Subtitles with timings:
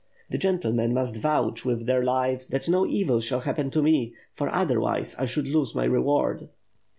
[0.31, 4.49] The gentlemen must vouch with their lives that no evil shall happen to me, for
[4.49, 6.49] otherwise I should lose my reward."